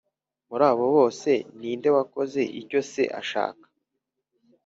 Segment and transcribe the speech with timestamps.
[0.49, 3.65] muri abo bombi ni nde wakoze icyo se ashaka?’